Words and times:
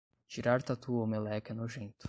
Tirar 0.27 0.63
tatu 0.65 0.93
ou 0.93 1.05
meleca 1.05 1.53
é 1.53 1.55
nojento 1.55 1.95